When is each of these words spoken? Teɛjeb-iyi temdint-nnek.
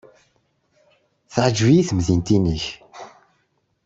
Teɛjeb-iyi 1.33 1.83
temdint-nnek. 1.89 2.65